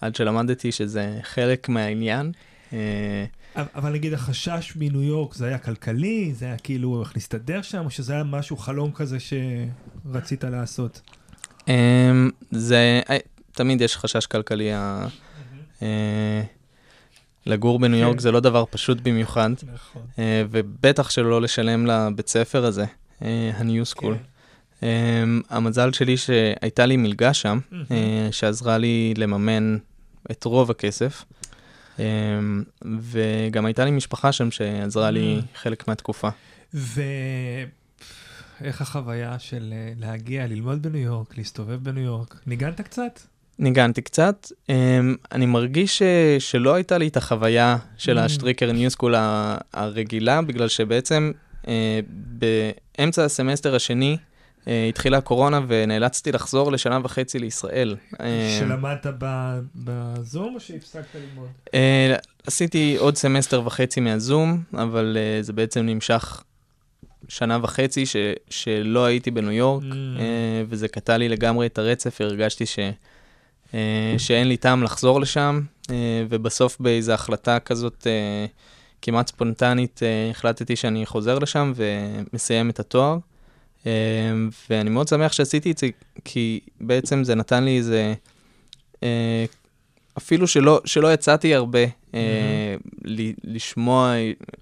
עד 0.00 0.14
שלמדתי 0.14 0.72
שזה 0.72 1.18
חלק 1.22 1.68
מהעניין. 1.68 2.32
אבל- 3.74 3.92
נגיד 3.92 4.12
החשש 4.12 4.72
מניו 4.76 5.02
יורק, 5.02 5.34
זה 5.34 5.46
היה 5.46 5.58
כלכלי, 5.58 6.32
זה 6.34 6.44
היה 6.46 6.56
כאילו 6.58 7.00
איך 7.02 7.12
להסתדר 7.14 7.62
שם, 7.62 7.84
או 7.84 7.90
שזה 7.90 8.12
היה 8.12 8.24
משהו, 8.24 8.56
חלום 8.56 8.92
כזה 8.92 9.16
שרצית 9.20 10.44
לעשות? 10.44 11.00
Um, 11.60 11.70
זה, 12.50 13.00
אה, 13.10 13.16
תמיד 13.52 13.80
יש 13.80 13.96
חשש 13.96 14.26
כלכלי. 14.26 14.70
לגור 17.46 17.78
בניו 17.78 17.98
כן. 17.98 18.02
יורק 18.02 18.20
זה 18.20 18.32
לא 18.32 18.40
דבר 18.40 18.64
פשוט 18.70 19.00
במיוחד, 19.00 19.50
נכון. 19.74 20.02
אה, 20.18 20.44
ובטח 20.50 21.10
שלא 21.10 21.42
לשלם 21.42 21.86
לבית 21.86 22.28
ספר 22.28 22.64
הזה, 22.64 22.84
אה, 23.22 23.50
ה-New 23.54 23.96
School. 23.96 24.00
כן. 24.00 24.12
אה, 24.82 25.24
המזל 25.50 25.92
שלי 25.92 26.16
שהייתה 26.16 26.86
לי 26.86 26.96
מלגה 26.96 27.34
שם. 27.34 27.58
אה, 27.90 28.28
שעזרה 28.30 28.78
לי 28.78 29.14
לממן 29.16 29.76
את 30.30 30.44
רוב 30.44 30.70
הכסף, 30.70 31.24
אה, 31.98 32.04
וגם 33.00 33.66
הייתה 33.66 33.84
לי 33.84 33.90
משפחה 33.90 34.32
שם 34.32 34.50
שעזרה 34.50 35.10
לי. 35.10 35.40
חלק 35.54 35.88
מהתקופה. 35.88 36.28
ואיך 36.74 37.70
החוויה 38.80 39.38
של 39.38 39.74
להגיע, 39.96 40.46
ללמוד 40.46 40.82
בניו 40.82 41.00
יורק, 41.00 41.38
להסתובב 41.38 41.84
בניו 41.84 42.02
יורק? 42.02 42.40
ניגנת 42.46 42.80
קצת? 42.80 43.20
ניגנתי 43.60 44.02
קצת. 44.02 44.46
אמ, 44.66 44.72
אני 45.32 45.46
מרגיש 45.46 45.98
ש... 45.98 46.02
שלא 46.38 46.74
הייתה 46.74 46.98
לי 46.98 47.08
את 47.08 47.16
החוויה 47.16 47.76
של 47.96 48.18
Mm. 48.18 48.20
השטריקר 48.20 48.72
ניו 48.72 48.90
סקול 48.90 49.14
ה- 49.14 49.56
הרגילה, 49.74 50.42
בגלל 50.42 50.68
שבעצם 50.68 51.32
אה, 51.62 51.66
באמצע 52.08 53.24
הסמסטר 53.24 53.74
השני 53.74 54.16
אה, 54.16 54.68
התחילה 54.88 55.18
הקורונה 55.18 55.60
ונאלצתי 55.68 56.32
לחזור 56.32 56.72
לשנה 56.72 56.98
וחצי 57.02 57.38
לישראל. 57.38 57.96
אה, 58.20 58.56
שלמדת 58.60 59.06
ב- 59.18 59.60
בזום 59.74 60.54
או 60.54 60.60
שהפסקת 60.60 61.04
ללמוד? 61.14 61.48
אה, 61.66 61.70
עשיתי 62.46 62.96
עוד 62.98 63.16
סמסטר 63.16 63.62
וחצי 63.66 64.00
מהזום, 64.00 64.62
אבל 64.74 65.16
אה, 65.40 65.44
זה 65.44 65.52
בעצם 65.52 65.80
נמשך 65.80 66.42
שנה 67.28 67.58
וחצי 67.62 68.06
ש... 68.06 68.16
שלא 68.50 69.04
הייתי 69.04 69.30
בניו 69.30 69.52
יורק. 69.52 69.82
Mm. 69.82 69.94
אה, 70.20 70.24
וזה 70.68 70.88
קטע 70.88 71.16
לי 71.16 71.28
לגמרי 71.28 71.66
את 71.66 71.78
הרצף, 71.78 72.20
הרגשתי 72.20 72.66
ש, 72.66 72.78
אה, 72.78 72.90
שאין 74.18 74.48
לי 74.48 74.56
טעם 74.56 74.82
לחזור 74.82 75.20
לשם, 75.20 75.60
אה, 75.90 75.94
ובסוף 76.28 76.76
באיזו 76.80 77.12
החלטה 77.12 77.58
כזאת 77.58 78.06
אה, 78.06 78.46
כמעט 79.02 79.28
ספונטנית, 79.28 80.00
אה, 80.02 80.30
החלטתי 80.30 80.76
שאני 80.76 81.06
חוזר 81.06 81.38
לשם 81.38 81.72
ומסיים 81.76 82.70
את 82.70 82.80
התואר. 82.80 83.18
אה, 83.86 83.92
ואני 84.70 84.90
מאוד 84.90 85.08
שמח 85.08 85.32
שעשיתי 85.32 85.70
את 85.70 85.78
זה, 85.78 85.88
כי 86.24 86.60
בעצם 86.80 87.24
זה 87.24 87.34
נתן 87.34 87.64
לי 87.64 87.76
איזה, 87.78 88.14
אה, 89.02 89.44
אפילו 90.18 90.46
שלא, 90.46 90.80
שלא 90.84 91.12
יצאתי 91.12 91.54
הרבה, 91.54 91.78
אה, 92.14 92.74
ל- 93.04 93.32
לשמוע 93.44 94.12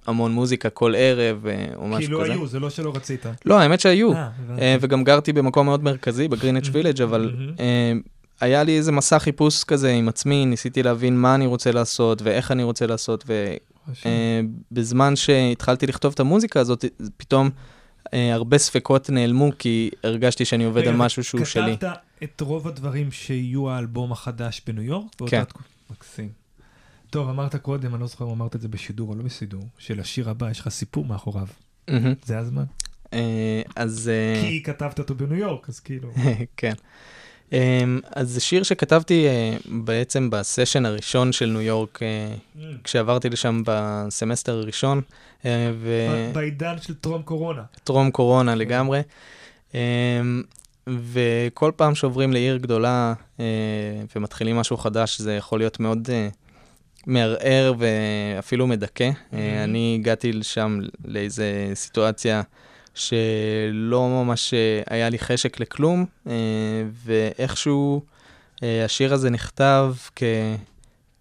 המון 0.07 0.33
מוזיקה 0.33 0.71
כל 0.71 0.95
ערב 0.97 1.47
אה, 1.47 1.67
או 1.77 1.87
משהו 1.89 1.99
כאילו 2.01 2.21
כזה. 2.21 2.33
היו, 2.33 2.47
זה 2.47 2.61
לא 2.61 2.71
שלא 2.71 2.93
רצית. 2.97 3.27
לא, 3.45 3.59
האמת 3.61 3.81
שהיו. 3.81 4.13
אה. 4.13 4.29
אה, 4.59 4.77
וגם 4.81 5.05
גרתי 5.05 5.33
במקום 5.33 5.67
מאוד 5.67 5.85
מרכזי, 5.85 6.29
בגרינץ' 6.29 6.69
וילג', 6.73 7.03
אבל 7.03 7.33
מהמם. 7.37 7.53
אה, 7.61 7.93
היה 8.41 8.63
לי 8.63 8.77
איזה 8.77 8.93
מסע 8.93 9.19
חיפוש 9.19 9.65
כזה 9.65 9.91
עם 9.91 10.09
עצמי, 10.09 10.47
ניסיתי 10.47 10.83
להבין 10.83 11.17
מה 11.17 11.35
אני 11.35 11.47
רוצה 11.47 11.73
לעשות 11.73 12.23
ואיך 12.23 12.51
אני 12.51 12.63
רוצה 12.63 12.87
לעשות. 12.87 13.25
ובזמן 14.71 15.17
שהתחלתי 15.17 15.87
לכתוב 15.87 16.13
את 16.13 16.21
המוזיקה 16.21 16.61
הזאת, 16.61 16.85
פתאום 17.17 17.51
אה, 18.15 18.35
הרבה 18.35 18.59
ספקות 18.59 19.11
נעלמו, 19.11 19.51
כי 19.59 19.91
הרגשתי 20.05 20.45
שאני 20.45 20.65
עובד 20.65 20.89
על 20.89 20.97
משהו 20.97 21.25
שהוא 21.25 21.45
שלי. 21.45 21.77
כתבת 21.77 21.91
את 22.23 22.41
רוב 22.41 22.69
הדברים 22.69 23.13
שיהיו 23.13 23.71
האלבום 23.71 24.13
החדש 24.13 24.63
בניו 24.67 24.83
יורק? 24.83 25.13
כן. 25.27 25.43
מקסים. 25.91 26.29
טוב, 27.11 27.29
אמרת 27.29 27.57
קודם, 27.57 27.95
אני 27.95 28.01
לא 28.01 28.07
זוכר 28.07 28.25
אם 28.25 28.31
אמרת 28.31 28.57
את 28.57 28.61
זה 28.61 28.69
בשידור 28.69 29.09
או 29.09 29.15
לא 29.15 29.23
בשידור, 29.23 29.65
שלשיר 29.79 30.31
הבא 30.31 30.51
יש 30.51 30.61
לך 30.61 30.69
סיפור 30.69 31.05
מאחוריו. 31.05 31.47
זה 32.25 32.39
הזמן. 32.39 32.65
אה, 33.13 33.63
אז... 33.77 34.09
אה, 34.09 34.41
כי 34.43 34.63
כתבת 34.63 34.99
אותו 34.99 35.15
בניו 35.15 35.39
יורק, 35.39 35.69
אז 35.69 35.81
כאילו... 35.81 36.11
כן. 36.57 36.73
Um, 37.51 37.55
אז 38.13 38.31
זה 38.31 38.41
שיר 38.41 38.63
שכתבתי 38.63 39.27
uh, 39.27 39.69
בעצם 39.71 40.31
בסשן 40.31 40.87
הראשון 40.87 41.33
של 41.33 41.47
ניו 41.47 41.61
יורק, 41.61 41.99
uh, 42.03 42.61
כשעברתי 42.85 43.29
לשם 43.31 43.63
בסמסטר 43.67 44.53
הראשון, 44.53 45.01
uh, 45.43 45.45
ב- 45.85 46.33
בעידן 46.35 46.75
של 46.81 46.95
טרום 46.95 47.23
קורונה. 47.23 47.63
וטרום 47.81 48.11
קורונה 48.11 48.55
לגמרי. 48.55 49.01
Um, 49.73 49.75
וכל 50.87 51.73
פעם 51.77 51.95
שעוברים 51.95 52.33
לעיר 52.33 52.57
גדולה 52.57 53.15
ומתחילים 54.17 54.57
משהו 54.57 54.77
חדש, 54.77 55.21
זה 55.21 55.35
יכול 55.35 55.59
להיות 55.59 55.81
מאוד 55.81 56.09
מערער 57.07 57.75
ואפילו 57.79 58.67
מדכא. 58.67 59.11
Uh, 59.11 59.35
אני 59.65 59.97
הגעתי 60.01 60.33
לשם 60.33 60.81
לאיזה 61.05 61.71
סיטואציה 61.75 62.43
שלא 62.99 64.09
ממש 64.09 64.55
אה, 64.55 64.83
היה 64.87 65.09
לי 65.09 65.19
חשק 65.19 65.61
לכלום, 65.61 66.07
אה, 66.27 66.33
ואיכשהו 67.05 68.03
אה, 68.63 68.85
השיר 68.85 69.15
הזה 69.15 69.31
נכתב 69.31 69.95
כ... 70.17 70.23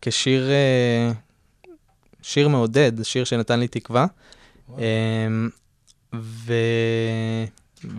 כשיר 0.01 0.49
שיר 2.21 2.47
מעודד, 2.47 3.03
שיר 3.03 3.23
שנתן 3.23 3.59
לי 3.59 3.67
תקווה. 3.67 4.05
אה, 4.79 5.27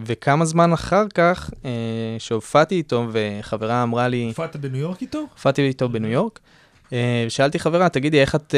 וכמה 0.04 0.44
זמן 0.44 0.72
אחר 0.72 1.04
כך, 1.14 1.50
שהופעתי 2.18 2.74
איתו, 2.74 3.06
וחברה 3.12 3.82
אמרה 3.82 4.08
לי, 4.08 4.26
הופעת 4.26 4.56
בניו 4.56 4.80
יורק 4.80 5.02
איתו? 5.02 5.26
הופעתי 5.34 5.62
איתו 5.62 5.88
בניו 5.88 6.10
יורק, 6.10 6.40
שאלתי 7.28 7.58
חברה, 7.58 7.88
תגידי, 7.88 8.20
איך 8.20 8.34
את 8.34 8.54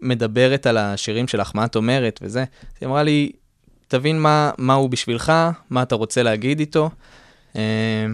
מדברת 0.00 0.66
על 0.66 0.76
השירים 0.76 1.28
שלך, 1.28 1.50
מה 1.54 1.64
את 1.64 1.76
אומרת 1.76 2.20
וזה? 2.22 2.44
היא 2.80 2.88
אמרה 2.88 3.02
לי, 3.02 3.32
תבין 3.88 4.20
מה, 4.20 4.50
מה 4.58 4.74
הוא 4.74 4.90
בשבילך, 4.90 5.32
מה 5.70 5.82
אתה 5.82 5.94
רוצה 5.94 6.22
להגיד 6.22 6.60
איתו. 6.60 6.90
אה, 7.56 8.06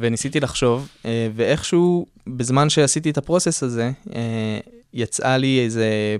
וניסיתי 0.00 0.40
לחשוב, 0.40 0.88
אה, 1.04 1.28
ואיכשהו, 1.34 2.06
בזמן 2.26 2.70
שעשיתי 2.70 3.10
את 3.10 3.18
הפרוסס 3.18 3.62
הזה, 3.62 3.90
אה, 4.14 4.58
יצאה 4.92 5.36
לי 5.36 5.64
איזה 5.64 6.16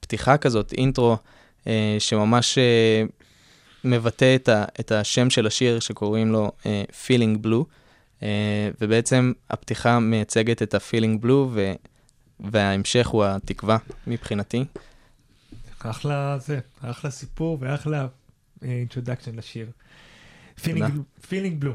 פתיחה 0.00 0.36
כזאת, 0.36 0.72
אינטרו, 0.72 1.16
שממש 1.98 2.58
מבטא 3.84 4.34
את, 4.34 4.48
ה, 4.48 4.64
את 4.80 4.92
השם 4.92 5.30
של 5.30 5.46
השיר 5.46 5.80
שקוראים 5.80 6.32
לו 6.32 6.50
Feeling 6.90 7.46
Blue, 7.46 7.64
ובעצם 8.80 9.32
הפתיחה 9.50 10.00
מייצגת 10.00 10.62
את 10.62 10.74
ה-Feeling 10.74 11.24
Blue, 11.24 11.46
ו, 11.50 11.72
וההמשך 12.40 13.06
הוא 13.06 13.24
התקווה 13.24 13.76
מבחינתי. 14.06 14.64
אחלה 15.86 16.38
זה, 16.38 16.58
אחלה 16.80 17.10
סיפור 17.10 17.58
ואחלה 17.60 18.06
introduction 18.62 19.34
לשיר. 19.34 19.70
תודה. 20.62 20.86
Feeling 21.28 21.60
Blue. 21.60 21.72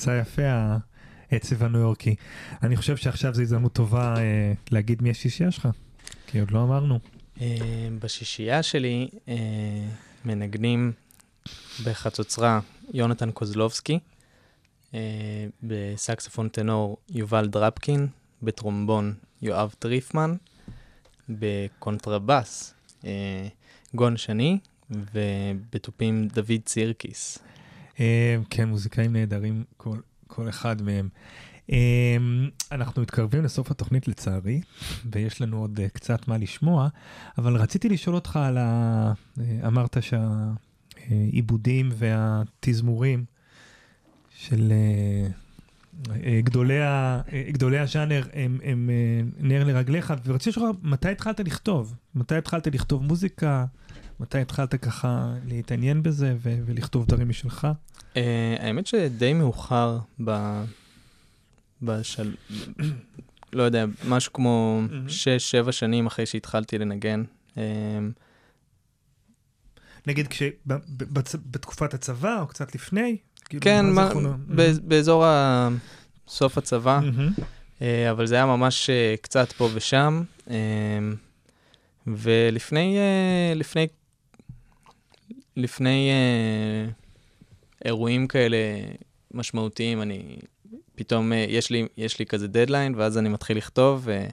יצא 0.00 0.20
יפה 0.20 0.42
העצב 1.30 1.62
הניו 1.62 1.80
יורקי. 1.80 2.14
אני 2.62 2.76
חושב 2.76 2.96
שעכשיו 2.96 3.34
זו 3.34 3.42
הזדמנות 3.42 3.72
טובה 3.72 4.14
אה, 4.16 4.52
להגיד 4.70 5.02
מי 5.02 5.10
השישייה 5.10 5.50
שלך, 5.50 5.68
כי 6.26 6.40
עוד 6.40 6.50
לא 6.50 6.62
אמרנו. 6.62 6.98
אה, 7.40 7.56
בשישייה 7.98 8.62
שלי 8.62 9.08
אה, 9.28 9.34
מנגנים 10.24 10.92
בחצוצרה 11.84 12.60
יונתן 12.94 13.30
קוזלובסקי, 13.30 13.98
בסקספון 15.62 16.48
טנור 16.48 16.96
יובל 17.08 17.48
דרפקין, 17.48 18.06
בטרומבון 18.42 19.14
יואב 19.42 19.74
טריפמן, 19.78 20.34
בקונטרבס 21.28 22.74
אה, 23.04 23.48
גון 23.94 24.16
שני, 24.16 24.58
ובתופים 24.90 26.28
דוד 26.28 26.60
סירקיס. 26.66 27.38
אה, 28.00 28.36
כן, 28.50 28.68
מוזיקאים 28.68 29.12
נהדרים, 29.12 29.64
כל, 29.76 29.98
כל 30.26 30.48
אחד 30.48 30.82
מהם. 30.82 31.08
אה, 31.72 32.16
אנחנו 32.72 33.02
מתקרבים 33.02 33.44
לסוף 33.44 33.70
התוכנית 33.70 34.08
לצערי, 34.08 34.60
ויש 35.12 35.40
לנו 35.40 35.58
עוד 35.58 35.80
אה, 35.80 35.88
קצת 35.88 36.28
מה 36.28 36.38
לשמוע, 36.38 36.88
אבל 37.38 37.56
רציתי 37.56 37.88
לשאול 37.88 38.14
אותך 38.14 38.36
על 38.36 38.58
ה... 38.58 39.12
אה, 39.40 39.66
אמרת 39.66 39.96
שהעיבודים 40.00 41.90
והתזמורים 41.94 43.24
של 44.30 44.72
אה, 44.72 46.40
גדולי, 46.40 46.78
גדולי 47.50 47.78
הז'אנר 47.78 48.22
הם, 48.32 48.58
הם 48.64 48.90
נר 49.38 49.64
לרגליך, 49.64 50.14
ורציתי 50.24 50.50
לשאול 50.50 50.72
מתי 50.82 51.08
התחלת 51.08 51.40
לכתוב? 51.40 51.94
מתי 52.14 52.34
התחלת 52.34 52.66
לכתוב 52.66 53.02
מוזיקה? 53.02 53.64
מתי 54.20 54.38
התחלת 54.38 54.74
ככה 54.74 55.34
להתעניין 55.46 56.02
בזה 56.02 56.34
ו- 56.38 56.58
ולכתוב 56.66 57.06
דברים 57.06 57.28
משלך? 57.28 57.68
Uh, 58.14 58.16
האמת 58.58 58.86
שדי 58.86 59.32
מאוחר 59.34 59.98
ב... 60.24 60.62
בשל... 61.82 62.34
לא 63.52 63.62
יודע, 63.62 63.84
משהו 64.08 64.32
כמו 64.32 64.80
מהמם. 64.90 65.06
6-7 65.68 65.72
שנים 65.72 66.06
אחרי 66.06 66.26
שהתחלתי 66.26 66.78
לנגן. 66.78 67.24
Uh, 67.54 67.58
נגיד 70.06 70.28
כש... 70.28 70.42
ב- 70.66 70.72
ב- 70.96 71.18
בצ- 71.18 71.36
בתקופת 71.50 71.94
הצבא 71.94 72.40
או 72.40 72.46
קצת 72.46 72.74
לפני? 72.74 73.16
כאילו, 73.44 73.62
כן, 73.62 73.86
מה 73.86 73.92
מה, 73.92 74.06
זיכרונו? 74.06 74.32
ב- 74.48 74.88
באזור 74.88 75.24
ה... 75.24 75.68
סוף 76.28 76.58
הצבא, 76.58 77.00
מהמם. 77.02 77.32
uh, 77.78 77.82
אבל 78.10 78.26
זה 78.26 78.34
היה 78.34 78.46
ממש 78.46 78.90
uh, 78.90 79.20
קצת 79.22 79.52
פה 79.52 79.68
ושם. 79.74 80.22
Uh, 80.46 80.50
ולפני 82.06 82.98
לפני, 83.54 83.86
לפני 85.60 86.10
uh, 86.10 86.92
אירועים 87.84 88.26
כאלה 88.26 88.56
משמעותיים, 89.34 90.02
אני 90.02 90.36
פתאום, 90.94 91.32
uh, 91.32 91.34
יש 91.34 91.70
לי, 91.70 91.86
יש 91.96 92.18
לי 92.18 92.26
כזה 92.26 92.48
דדליין, 92.48 92.94
ואז 92.94 93.18
אני 93.18 93.28
מתחיל 93.28 93.56
לכתוב, 93.56 94.02
ו, 94.04 94.26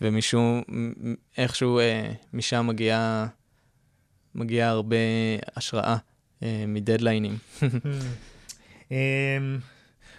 ומשום, 0.00 0.62
מ- 0.68 1.14
איכשהו 1.38 1.80
uh, 1.80 1.82
משם 2.32 2.66
מגיעה 2.66 3.26
מגיע 4.34 4.68
הרבה 4.68 4.96
השראה 5.56 5.96
uh, 5.96 6.44
מדדליינים. 6.68 7.36
אמ, 8.90 9.58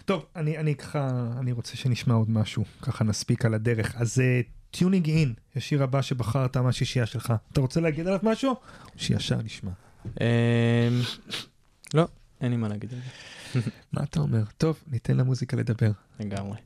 טוב, 0.05 0.25
אני, 0.35 0.57
אני 0.57 0.75
ככה, 0.75 1.27
אני 1.39 1.51
רוצה 1.51 1.77
שנשמע 1.77 2.13
עוד 2.13 2.29
משהו, 2.29 2.63
ככה 2.81 3.03
נספיק 3.03 3.45
על 3.45 3.53
הדרך. 3.53 3.95
אז 3.95 4.21
Tuning 4.71 5.09
In, 5.09 5.33
השיר 5.55 5.83
הבא 5.83 6.01
שבחרת 6.01 6.57
מהשישייה 6.57 7.05
שלך. 7.05 7.33
אתה 7.51 7.61
רוצה 7.61 7.81
להגיד 7.81 8.07
עליו 8.07 8.19
משהו? 8.23 8.55
שישר 8.95 9.41
נשמע. 9.41 9.71
אה, 10.15 10.19
לא, 11.93 12.07
אין 12.41 12.51
לי 12.51 12.57
מה 12.57 12.67
להגיד 12.67 12.93
על 12.93 12.99
זה, 12.99 13.59
מה 13.93 14.03
אתה 14.03 14.19
אומר? 14.19 14.43
טוב, 14.57 14.83
ניתן 14.87 15.17
למוזיקה 15.17 15.57
לדבר. 15.57 15.91
לגמרי. 16.19 16.57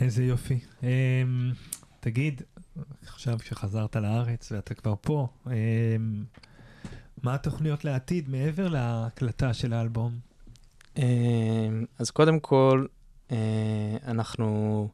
איזה 0.00 0.24
יופי. 0.24 0.58
אמ, 0.82 0.88
תגיד, 2.00 2.42
עכשיו 3.06 3.38
שחזרת 3.38 3.96
לארץ 3.96 4.52
ואתה 4.52 4.74
כבר 4.74 4.94
פה, 5.00 5.28
אמ, 5.46 5.52
מה 7.22 7.34
התוכניות 7.34 7.84
לעתיד 7.84 8.28
מעבר 8.28 8.68
להקלטה 8.68 9.54
של 9.54 9.72
האלבום? 9.72 10.18
אמ, 10.96 11.02
אז 11.98 12.10
קודם 12.10 12.40
כל, 12.40 12.86
אה, 13.32 13.36
אנחנו 14.06 14.88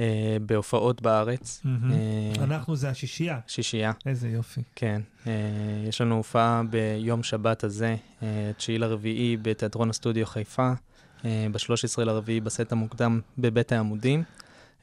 אה, 0.00 0.36
בהופעות 0.46 1.02
בארץ. 1.02 1.62
אה, 1.66 2.44
אנחנו 2.44 2.76
זה 2.76 2.88
השישייה. 2.90 3.40
שישייה, 3.46 3.92
איזה 4.06 4.28
יופי. 4.28 4.60
כן. 4.76 5.02
אה, 5.26 5.32
יש 5.88 6.00
לנו 6.00 6.16
הופעה 6.16 6.62
ביום 6.70 7.22
שבת 7.22 7.64
הזה, 7.64 7.96
אה, 8.22 8.50
9 8.56 8.72
לרביעי, 8.78 9.36
בתיאטרון 9.42 9.90
הסטודיו 9.90 10.26
חיפה, 10.26 10.72
ב-13 11.24 12.04
לרביעי 12.04 12.40
בסט 12.40 12.72
המוקדם 12.72 13.20
בבית 13.38 13.72
העמודים, 13.72 14.22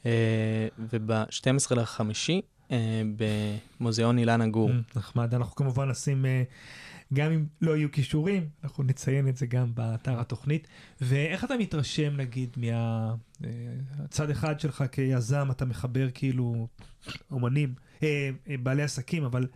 אה, 0.05 0.67
וב-12 0.89 1.75
לחמישי 1.75 2.41
אה, 2.71 3.01
במוזיאון 3.79 4.17
אילנה 4.17 4.47
גור. 4.47 4.71
נחמד, 4.95 5.33
אנחנו 5.35 5.55
כמובן 5.55 5.89
נשים, 5.89 6.25
אה, 6.25 6.43
גם 7.13 7.31
אם 7.31 7.45
לא 7.61 7.77
יהיו 7.77 7.91
כישורים, 7.91 8.49
אנחנו 8.63 8.83
נציין 8.83 9.27
את 9.27 9.37
זה 9.37 9.45
גם 9.45 9.75
באתר 9.75 10.19
התוכנית. 10.19 10.67
ואיך 11.01 11.43
אתה 11.43 11.57
מתרשם, 11.57 12.17
נגיד, 12.17 12.57
מהצד 12.57 14.29
אחד 14.29 14.59
שלך 14.59 14.83
כיזם, 14.91 15.51
אתה 15.51 15.65
מחבר 15.65 16.07
כאילו 16.13 16.67
אומנים, 17.31 17.73
אה, 18.03 18.29
אה, 18.49 18.55
בעלי 18.57 18.83
עסקים, 18.83 19.23
אבל 19.23 19.47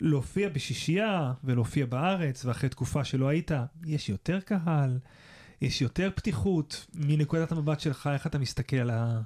להופיע 0.00 0.48
בשישייה 0.48 1.32
ולהופיע 1.44 1.86
בארץ, 1.86 2.44
ואחרי 2.44 2.68
תקופה 2.68 3.04
שלא 3.04 3.28
היית, 3.28 3.50
יש 3.86 4.08
יותר 4.08 4.40
קהל, 4.40 4.98
יש 5.60 5.82
יותר 5.82 6.10
פתיחות. 6.14 6.86
מנקודת 6.94 7.52
המבט 7.52 7.80
שלך, 7.80 8.10
איך 8.14 8.26
אתה 8.26 8.38
מסתכל 8.38 8.76
על, 8.76 8.90
ה, 8.90 9.20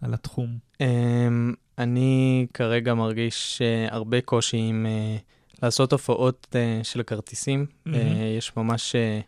על 0.00 0.14
התחום? 0.14 0.58
אמ, 0.80 1.54
אני 1.78 2.46
כרגע 2.54 2.94
מרגיש 2.94 3.62
אה, 3.62 3.86
הרבה 3.90 4.20
קושי 4.20 4.56
עם 4.56 4.86
אה, 4.88 5.16
לעשות 5.62 5.92
הופעות 5.92 6.46
אה, 6.54 6.80
של 6.82 7.02
כרטיסים. 7.02 7.66
מהמם. 7.86 7.98
אה, 7.98 8.34
יש 8.38 8.56
ממש 8.56 8.96
אה, 8.96 9.20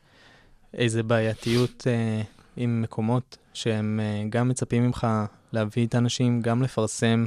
איזו 0.74 1.04
בעייתיות 1.04 1.86
אה, 1.86 2.22
עם 2.56 2.82
מקומות 2.82 3.36
שהם 3.54 4.00
אה, 4.02 4.22
גם 4.28 4.48
מצפים 4.48 4.86
ממך 4.86 5.06
להביא 5.52 5.86
את 5.86 5.94
האנשים, 5.94 6.40
גם 6.40 6.62
לפרסם 6.62 7.26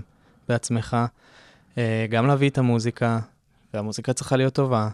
בעצמך, 0.50 0.98
אה, 1.78 2.06
גם 2.10 2.28
להביא 2.28 2.50
את 2.50 2.58
המוזיקה, 2.58 3.20
והמוזיקה 3.74 4.14
צריכה 4.14 4.38
להיות 4.38 4.54
טובה. 4.54 4.90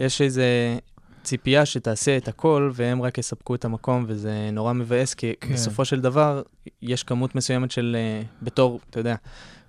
יש 0.00 0.20
איזה 0.22 0.78
ציפייה 1.24 1.66
שתעשה 1.66 2.16
את 2.16 2.28
הכל, 2.28 2.70
והם 2.74 3.02
רק 3.02 3.18
יספקו 3.18 3.54
את 3.54 3.64
המקום, 3.64 4.04
וזה 4.06 4.50
נורא 4.52 4.72
מבאס, 4.72 5.14
כי 5.14 5.32
כן. 5.40 5.52
בסופו 5.52 5.84
של 5.84 6.00
דבר, 6.00 6.42
יש 6.82 7.02
כמות 7.02 7.34
מסוימת 7.34 7.70
של, 7.70 7.96
uh, 7.96 8.44
בתור, 8.44 8.80
אתה 8.90 9.00
יודע, 9.00 9.14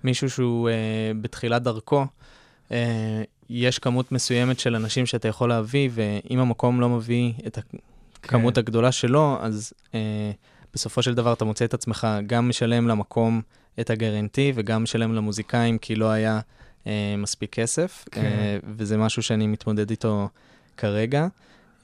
מישהו 0.04 0.30
שהוא 0.30 0.68
uh, 0.68 0.72
בתחילת 1.22 1.62
דרכו, 1.62 2.06
uh, 2.68 2.72
יש 3.50 3.78
כמות 3.78 4.12
מסוימת 4.12 4.60
של 4.60 4.76
אנשים 4.76 5.06
שאתה 5.06 5.28
יכול 5.28 5.48
להביא, 5.48 5.90
ואם 5.92 6.38
המקום 6.38 6.80
לא 6.80 6.88
מביא 6.88 7.32
את 7.46 7.58
הכמות 7.58 8.54
כן. 8.54 8.60
הגדולה 8.60 8.92
שלו, 8.92 9.36
אז 9.40 9.72
uh, 9.86 9.94
בסופו 10.74 11.02
של 11.02 11.14
דבר 11.14 11.32
אתה 11.32 11.44
מוצא 11.44 11.64
את 11.64 11.74
עצמך 11.74 12.06
גם 12.26 12.48
משלם 12.48 12.88
למקום 12.88 13.42
את 13.80 13.90
הגרנטי, 13.90 14.52
וגם 14.54 14.82
משלם 14.82 15.14
למוזיקאים, 15.14 15.78
כי 15.78 15.94
לא 15.94 16.10
היה 16.10 16.40
uh, 16.84 16.88
מספיק 17.18 17.54
כסף, 17.54 18.04
כן. 18.10 18.20
uh, 18.20 18.66
וזה 18.76 18.96
משהו 18.96 19.22
שאני 19.22 19.46
מתמודד 19.46 19.90
איתו 19.90 20.28
כרגע. 20.76 21.26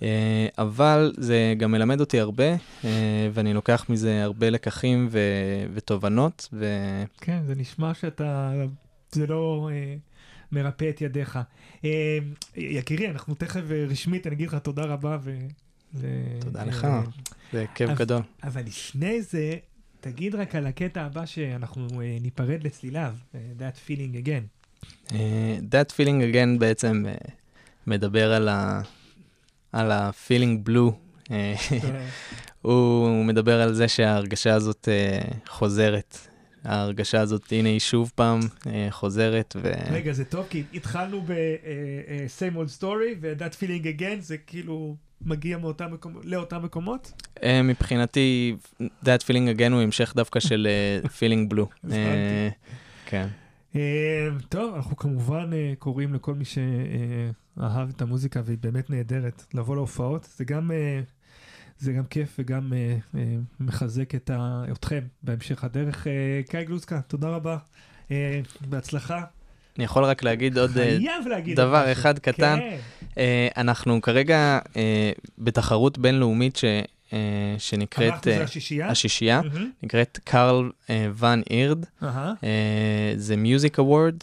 אה, 0.02 0.46
אבל 0.58 1.12
זה 1.16 1.54
גם 1.56 1.72
מלמד 1.72 2.00
אותי 2.00 2.20
הרבה, 2.20 2.50
אה, 2.84 3.28
ואני 3.32 3.54
לוקח 3.54 3.86
מזה 3.88 4.22
הרבה 4.22 4.50
לקחים 4.50 5.08
ו- 5.10 5.66
ותובנות, 5.74 6.48
ו... 6.52 6.66
כן, 7.20 7.42
זה 7.46 7.54
נשמע 7.54 7.94
שאתה, 7.94 8.52
זה 9.12 9.26
לא 9.26 9.70
אה, 9.72 9.94
מרפא 10.52 10.88
את 10.88 11.00
ידיך. 11.00 11.38
יקירי, 12.56 13.10
אנחנו 13.10 13.34
תכף 13.34 13.60
רשמית, 13.88 14.26
אני 14.26 14.34
אגיד 14.34 14.48
לך 14.48 14.54
תודה 14.54 14.82
רבה. 14.82 15.18
ו... 15.22 15.36
תודה 16.40 16.64
לך. 16.64 16.86
זה 17.52 17.64
כיף 17.74 17.90
גדול. 17.90 18.22
אבל 18.44 18.62
לפני 18.66 19.22
זה, 19.22 19.54
תגיד 20.00 20.34
רק 20.34 20.54
על 20.54 20.66
הקטע 20.66 21.02
הבא 21.02 21.26
שאנחנו 21.26 21.86
ניפרד 22.20 22.62
לצליליו, 22.64 23.14
That 23.32 23.88
Feeling 23.88 24.26
Again. 24.26 25.12
That 25.70 25.92
Feeling 25.96 26.34
Again 26.34 26.58
בעצם 26.58 27.04
מדבר 27.88 28.32
על 28.32 28.48
ה... 28.48 28.80
על 29.72 29.92
ה-feeling 29.92 30.68
blue. 30.68 30.92
אה, 31.30 31.54
הוא 32.62 33.24
מדבר 33.24 33.60
על 33.60 33.74
זה 33.74 33.88
שההרגשה 33.88 34.54
הזאת 34.54 34.88
אה, 34.88 35.20
חוזרת. 35.46 36.18
ההרגשה 36.64 37.20
הזאת, 37.20 37.52
הנה 37.52 37.68
היא 37.68 37.78
שוב 37.78 38.12
פעם 38.14 38.40
אה, 38.66 38.86
חוזרת, 38.90 39.56
ו... 39.62 39.72
רגע, 39.90 40.12
זה 40.12 40.24
טוב, 40.24 40.46
כי 40.50 40.62
התחלנו 40.74 41.22
ב-same 41.26 42.54
old 42.54 42.80
story, 42.80 43.16
ו-That 43.20 43.54
Feeling 43.54 44.00
Again 44.00 44.20
זה 44.20 44.36
כאילו 44.36 44.96
מגיע 45.22 45.58
מאותם 45.58 45.92
מקומות, 45.92 46.24
לאותם 46.24 46.62
מקומות. 46.62 47.22
מבחינתי, 47.64 48.56
That 48.80 49.22
Feeling 49.26 49.58
Again 49.58 49.72
הוא 49.72 49.80
המשך 49.80 50.12
דווקא 50.16 50.40
של 50.40 50.68
Feeling 51.04 51.54
Blue. 51.54 51.88
כן. 53.10 53.28
טוב, 54.48 54.74
אנחנו 54.74 54.96
כמובן 54.96 55.50
קוראים 55.78 56.14
לכל 56.14 56.34
מי 56.34 56.44
שאהב 57.58 57.88
את 57.88 58.02
המוזיקה 58.02 58.40
והיא 58.44 58.58
באמת 58.60 58.90
נהדרת 58.90 59.44
לבוא 59.54 59.76
להופעות. 59.76 60.28
זה 60.36 60.44
גם, 60.44 60.70
אה, 60.72 61.00
זה 61.78 61.92
גם 61.92 62.04
כיף 62.04 62.36
וגם 62.38 62.72
אה, 62.72 62.96
אה, 63.20 63.22
מחזק 63.60 64.14
את 64.14 64.30
ה- 64.30 64.64
אתכם 64.72 65.00
בהמשך 65.22 65.64
הדרך. 65.64 66.06
קאי 66.48 66.64
גלוסקה, 66.64 67.00
תודה 67.00 67.28
רבה. 67.28 67.56
בהצלחה. 68.68 69.24
אני 69.76 69.84
יכול 69.84 70.04
רק 70.04 70.22
להגיד 70.22 70.58
עוד 70.58 70.70
להגיד 71.26 71.56
דבר 71.56 71.80
משהו. 71.82 71.92
אחד 71.92 72.18
קטן. 72.18 72.58
כן. 73.14 73.20
אנחנו 73.56 74.00
כרגע 74.02 74.58
בתחרות 75.38 75.98
בינלאומית 75.98 76.56
ש- 76.56 76.64
אה, 77.12 77.18
שנקראת 77.58 78.12
אנחנו 78.12 78.30
זה 78.30 78.38
אה, 78.38 78.44
השישייה? 78.44 78.88
השישייה, 78.88 79.40
מהמם. 79.42 79.70
נקראת 79.82 80.18
קארל 80.24 80.70
ואן 81.14 81.42
אירד. 81.50 81.84
זה 83.16 83.36
מיוזיק 83.36 83.78
אוורד, 83.78 84.14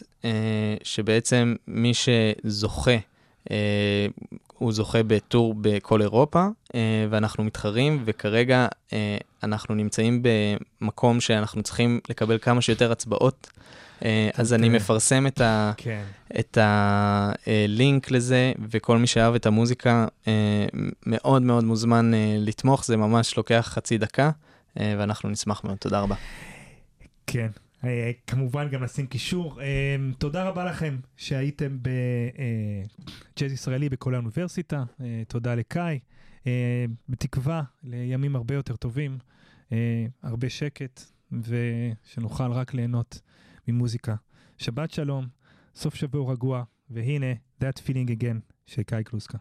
שבעצם 0.83 1.55
מי 1.67 1.91
שזוכה, 1.93 2.97
הוא 4.57 4.73
זוכה 4.73 5.03
בטור 5.03 5.55
בכל 5.61 6.01
אירופה, 6.01 6.47
אה, 6.75 7.07
ואנחנו 7.09 7.43
מתחרים, 7.43 8.01
וכרגע 8.05 8.67
אה, 8.93 9.17
אנחנו 9.43 9.75
נמצאים 9.75 10.23
במקום 10.81 11.21
שאנחנו 11.21 11.63
צריכים 11.63 11.99
לקבל 12.09 12.37
כמה 12.41 12.61
שיותר 12.61 12.91
הצבעות. 12.91 13.49
אה, 14.05 14.29
אז 14.33 14.53
אני 14.53 14.67
אוקיי. 14.67 14.77
מפרסם 14.79 15.27
את 15.27 15.41
ה... 15.41 15.71
כן. 15.77 16.03
את 16.39 16.57
הלינק 16.61 18.11
לזה, 18.11 18.53
וכל 18.69 18.97
מי 18.97 19.07
שאהב 19.07 19.35
את 19.35 19.45
המוזיקה 19.45 20.05
אה, 20.27 20.65
מאוד 21.05 21.41
מאוד 21.41 21.63
מוזמן 21.63 22.13
אה, 22.13 22.35
לתמוך, 22.39 22.85
זה 22.85 22.97
ממש 22.97 23.37
לוקח 23.37 23.69
חצי 23.73 23.97
דקה, 23.97 24.31
אה, 24.79 24.95
ואנחנו 24.97 25.29
נשמח 25.29 25.63
מאוד. 25.63 25.77
תודה 25.77 25.99
רבה. 25.99 26.15
כן. 27.27 27.47
אה, 27.86 28.11
כמובן 28.27 28.69
גם 28.69 28.83
נשים 28.83 29.07
קישור. 29.07 29.61
אה, 29.61 29.95
תודה 30.17 30.49
רבה 30.49 30.65
לכם 30.65 30.97
שהייתם 31.17 31.77
בג'אז 31.81 33.51
ישראלי 33.51 33.89
בכל 33.89 34.13
האוניברסיטה. 34.13 34.83
אה, 35.01 35.23
תודה 35.27 35.55
לקאי. 35.55 35.99
אה, 36.47 36.86
בתקווה 37.09 37.63
לימים 37.83 38.36
הרבה 38.36 38.55
יותר 38.55 38.75
טובים, 38.75 39.17
אה, 39.71 40.05
הרבה 40.23 40.49
שקט, 40.49 41.01
ושנוכל 41.31 42.51
רק 42.51 42.73
ליהנות 42.73 43.21
ממוזיקה. 43.67 44.15
שבת 44.57 44.91
שלום, 44.91 45.27
סוף 45.75 45.95
שבוע 45.95 46.31
רגוע, 46.31 46.63
והנה, 46.89 47.33
That 47.61 47.77
Feeling 47.88 48.09
Again 48.09 48.53
של 48.65 48.83
קאי 48.83 49.03
קלוסקה. 49.03 49.38